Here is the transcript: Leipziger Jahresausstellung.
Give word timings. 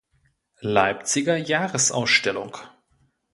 Leipziger 0.63 1.37
Jahresausstellung. 1.37 2.57